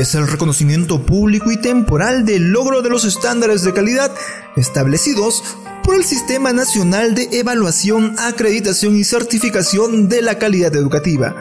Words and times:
es 0.00 0.14
el 0.14 0.28
reconocimiento 0.28 1.02
público 1.02 1.50
y 1.50 1.56
temporal 1.56 2.24
del 2.24 2.50
logro 2.50 2.82
de 2.82 2.90
los 2.90 3.04
estándares 3.04 3.62
de 3.62 3.72
calidad 3.72 4.12
establecidos 4.56 5.42
por 5.82 5.94
el 5.94 6.04
Sistema 6.04 6.52
Nacional 6.52 7.14
de 7.14 7.28
Evaluación, 7.32 8.14
Acreditación 8.18 8.96
y 8.96 9.04
Certificación 9.04 10.08
de 10.08 10.22
la 10.22 10.38
Calidad 10.38 10.74
Educativa. 10.74 11.34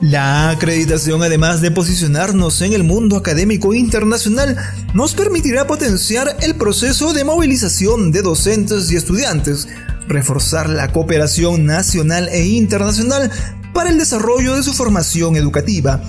La 0.00 0.50
acreditación, 0.50 1.22
además 1.22 1.62
de 1.62 1.70
posicionarnos 1.70 2.60
en 2.60 2.74
el 2.74 2.84
mundo 2.84 3.16
académico 3.16 3.72
internacional, 3.72 4.58
nos 4.92 5.14
permitirá 5.14 5.66
potenciar 5.66 6.36
el 6.42 6.56
proceso 6.56 7.14
de 7.14 7.24
movilización 7.24 8.12
de 8.12 8.20
docentes 8.20 8.90
y 8.90 8.96
estudiantes, 8.96 9.66
reforzar 10.06 10.68
la 10.68 10.92
cooperación 10.92 11.64
nacional 11.64 12.28
e 12.28 12.44
internacional 12.44 13.30
para 13.74 13.90
el 13.90 13.98
desarrollo 13.98 14.56
de 14.56 14.62
su 14.62 14.72
formación 14.72 15.36
educativa, 15.36 16.00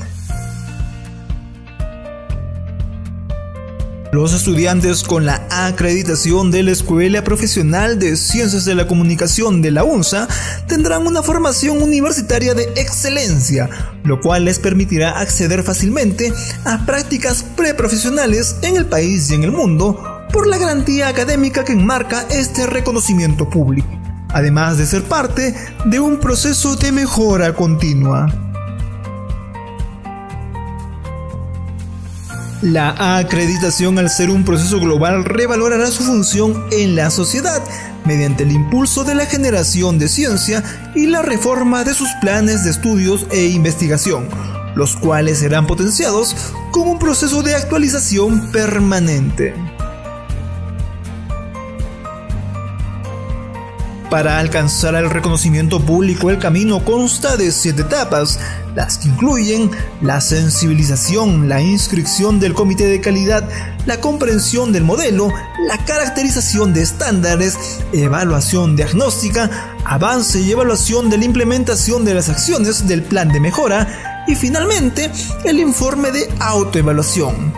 Los 4.16 4.34
estudiantes 4.34 5.04
con 5.04 5.26
la 5.26 5.46
acreditación 5.50 6.50
de 6.50 6.64
la 6.64 6.72
Escuela 6.72 7.22
Profesional 7.26 8.00
de 8.00 8.16
Ciencias 8.16 8.64
de 8.64 8.74
la 8.74 8.88
Comunicación 8.88 9.62
de 9.62 9.72
la 9.72 9.84
UNSA 9.84 10.30
tendrán 10.68 11.06
una 11.06 11.22
formación 11.22 11.84
universitaria 11.84 12.54
de 12.54 12.64
excelencia, 12.78 13.70
lo 14.06 14.22
cual 14.22 14.46
les 14.46 14.60
permitirá 14.60 15.20
acceder 15.20 15.64
fácilmente 15.64 16.32
a 16.64 16.86
prácticas 16.86 17.44
preprofesionales 17.58 18.56
en 18.62 18.78
el 18.78 18.86
país 18.86 19.30
y 19.32 19.34
en 19.34 19.44
el 19.44 19.52
mundo 19.52 20.02
por 20.32 20.48
la 20.48 20.60
garantía 20.60 21.10
académica 21.10 21.66
que 21.66 21.74
enmarca 21.74 22.26
este 22.30 22.68
reconocimiento 22.68 23.50
público, 23.50 23.90
además 24.36 24.78
de 24.78 24.86
ser 24.86 25.04
parte 25.06 25.56
de 25.86 26.02
un 26.02 26.20
proceso 26.20 26.76
de 26.76 26.92
mejora 26.92 27.54
continua. 27.54 28.28
La 32.62 33.18
acreditación 33.18 33.98
al 33.98 34.10
ser 34.10 34.30
un 34.30 34.44
proceso 34.44 34.82
global 34.82 35.24
revalorará 35.24 35.88
su 35.88 36.04
función 36.04 36.66
en 36.72 36.98
la 36.98 37.12
sociedad 37.12 37.64
mediante 38.04 38.44
el 38.44 38.52
impulso 38.52 39.06
de 39.06 39.16
la 39.16 39.26
generación 39.26 40.00
de 40.00 40.10
ciencia 40.10 40.62
y 40.96 41.08
la 41.08 41.22
reforma 41.22 41.86
de 41.86 41.94
sus 41.94 42.10
planes 42.20 42.66
de 42.66 42.72
estudios 42.72 43.26
e 43.32 43.46
investigación, 43.46 44.28
los 44.76 44.98
cuales 44.98 45.40
serán 45.40 45.66
potenciados 45.66 46.36
con 46.72 46.90
un 46.90 47.00
proceso 47.00 47.42
de 47.42 47.56
actualización 47.56 48.52
permanente. 48.52 49.54
Para 54.10 54.40
alcanzar 54.40 54.94
el 54.96 55.10
reconocimiento 55.10 55.80
público 55.80 56.30
el 56.30 56.38
camino 56.38 56.86
consta 56.86 57.38
de 57.38 57.52
siete 57.52 57.82
etapas, 57.82 58.40
las 58.76 59.00
que 59.00 59.08
incluyen 59.08 59.72
la 60.02 60.22
sensibilización, 60.22 61.50
la 61.50 61.60
inscripción 61.62 62.40
del 62.40 62.54
comité 62.54 62.86
de 62.86 63.02
calidad, 63.02 63.50
la 63.88 64.00
comprensión 64.00 64.72
del 64.72 64.84
modelo, 64.84 65.34
la 65.68 65.84
caracterización 65.86 66.74
de 66.74 66.84
estándares, 66.84 67.58
evaluación 67.94 68.76
diagnóstica, 68.76 69.50
avance 69.86 70.40
y 70.40 70.52
evaluación 70.52 71.10
de 71.10 71.18
la 71.18 71.26
implementación 71.26 72.06
de 72.06 72.14
las 72.14 72.30
acciones 72.30 72.88
del 72.88 73.02
plan 73.02 73.30
de 73.30 73.40
mejora 73.40 74.24
y 74.28 74.36
finalmente 74.36 75.12
el 75.46 75.60
informe 75.60 76.12
de 76.12 76.30
autoevaluación. 76.40 77.54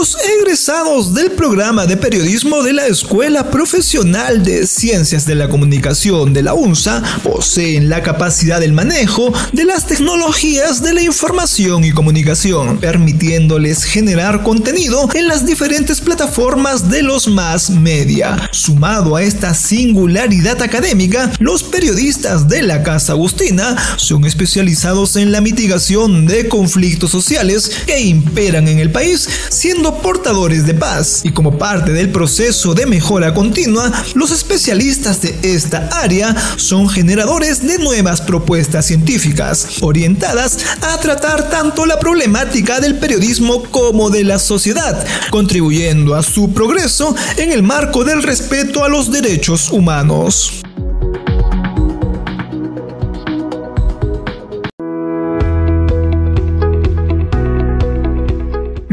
Los 0.00 0.16
egresados 0.40 1.12
del 1.12 1.32
programa 1.32 1.84
de 1.84 1.98
periodismo 1.98 2.62
de 2.62 2.72
la 2.72 2.86
Escuela 2.86 3.50
Profesional 3.50 4.42
de 4.42 4.66
Ciencias 4.66 5.26
de 5.26 5.34
la 5.34 5.50
Comunicación 5.50 6.32
de 6.32 6.42
la 6.42 6.54
UNSA 6.54 7.02
poseen 7.22 7.90
la 7.90 8.02
capacidad 8.02 8.60
del 8.60 8.72
manejo 8.72 9.30
de 9.52 9.66
las 9.66 9.86
tecnologías 9.86 10.82
de 10.82 10.94
la 10.94 11.02
información 11.02 11.84
y 11.84 11.92
comunicación, 11.92 12.78
permitiéndoles 12.78 13.84
generar 13.84 14.42
contenido 14.42 15.06
en 15.12 15.28
las 15.28 15.44
diferentes 15.44 16.00
plataformas 16.00 16.88
de 16.88 17.02
los 17.02 17.28
más 17.28 17.68
media. 17.68 18.48
Sumado 18.52 19.16
a 19.16 19.22
esta 19.22 19.52
singularidad 19.52 20.62
académica, 20.62 21.30
los 21.40 21.62
periodistas 21.62 22.48
de 22.48 22.62
la 22.62 22.82
Casa 22.82 23.12
Agustina 23.12 23.76
son 23.98 24.24
especializados 24.24 25.16
en 25.16 25.30
la 25.30 25.42
mitigación 25.42 26.24
de 26.24 26.48
conflictos 26.48 27.10
sociales 27.10 27.70
que 27.84 28.00
imperan 28.00 28.66
en 28.66 28.78
el 28.78 28.90
país, 28.90 29.28
siendo 29.50 29.89
portadores 29.96 30.66
de 30.66 30.74
paz 30.74 31.22
y 31.24 31.30
como 31.30 31.58
parte 31.58 31.92
del 31.92 32.10
proceso 32.10 32.74
de 32.74 32.86
mejora 32.86 33.34
continua, 33.34 33.92
los 34.14 34.30
especialistas 34.30 35.20
de 35.22 35.38
esta 35.42 35.88
área 35.92 36.34
son 36.56 36.88
generadores 36.88 37.66
de 37.66 37.78
nuevas 37.78 38.20
propuestas 38.20 38.86
científicas 38.86 39.66
orientadas 39.80 40.58
a 40.82 40.98
tratar 40.98 41.50
tanto 41.50 41.86
la 41.86 41.98
problemática 41.98 42.80
del 42.80 42.98
periodismo 42.98 43.64
como 43.64 44.10
de 44.10 44.24
la 44.24 44.38
sociedad, 44.38 45.04
contribuyendo 45.30 46.14
a 46.14 46.22
su 46.22 46.52
progreso 46.52 47.14
en 47.36 47.52
el 47.52 47.62
marco 47.62 48.04
del 48.04 48.22
respeto 48.22 48.84
a 48.84 48.88
los 48.88 49.10
derechos 49.10 49.70
humanos. 49.70 50.62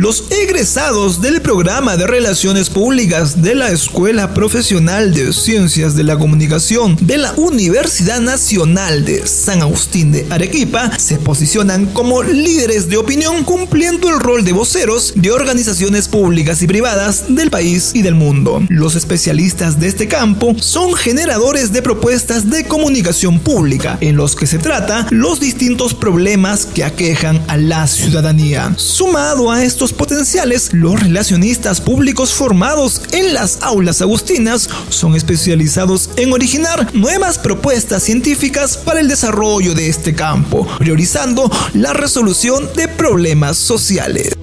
Los 0.08 0.24
egresados 0.32 1.20
del 1.20 1.42
programa 1.42 1.98
de 1.98 2.08
Relaciones 2.08 2.70
Públicas 2.70 3.42
de 3.42 3.56
la 3.56 3.72
Escuela 3.72 4.34
Profesional 4.34 5.14
de 5.14 5.34
Ciencias 5.34 5.98
de 5.98 6.06
la 6.06 6.18
Comunicación 6.18 6.96
de 7.02 7.18
la 7.18 7.34
Universidad 7.34 8.22
Nacional 8.22 9.04
de 9.04 9.28
San 9.28 9.62
Agustín 9.62 10.14
de 10.14 10.26
Arequipa 10.30 10.98
se 10.98 11.18
posicionan 11.18 11.88
como 11.88 12.24
líderes 12.24 12.88
de 12.88 12.96
opinión 12.96 13.44
cumpliendo 13.44 14.08
el 14.08 14.22
rol 14.22 14.46
de 14.46 14.54
voceros 14.54 15.12
de 15.14 15.30
organizaciones 15.30 16.08
públicas 16.08 16.62
y 16.62 16.68
privadas 16.68 17.26
del 17.28 17.50
país 17.50 17.92
y 17.94 18.02
del 18.02 18.16
mundo. 18.16 18.64
Los 18.70 18.96
especialistas 18.96 19.78
de 19.78 19.90
este 19.90 20.08
campo 20.08 20.56
son 20.58 20.94
generadores 20.94 21.74
de 21.74 21.82
propuestas 21.82 22.50
de 22.50 22.66
comunicación 22.66 23.40
pública 23.42 23.98
en 24.00 24.16
los 24.16 24.38
que 24.38 24.48
se 24.48 24.58
trata 24.58 25.06
los 25.12 25.42
distintos 25.42 25.94
problemas 25.94 26.66
que 26.66 26.86
aquejan 26.86 27.44
a 27.50 27.58
la 27.58 27.86
ciudadanía. 27.88 28.74
Sumado 28.78 29.52
a 29.52 29.66
estos 29.66 29.97
potenciales, 29.98 30.74
los 30.74 31.00
relacionistas 31.00 31.82
públicos 31.82 32.34
formados 32.34 33.02
en 33.12 33.34
las 33.34 33.62
aulas 33.62 34.02
agustinas 34.02 34.70
son 34.90 35.16
especializados 35.16 36.10
en 36.16 36.32
originar 36.32 36.96
nuevas 36.96 37.38
propuestas 37.38 38.04
científicas 38.04 38.78
para 38.78 39.00
el 39.00 39.08
desarrollo 39.08 39.74
de 39.74 39.90
este 39.90 40.16
campo, 40.16 40.68
priorizando 40.78 41.52
la 41.74 41.94
resolución 41.94 42.70
de 42.76 42.88
problemas 42.88 43.58
sociales. 43.58 44.38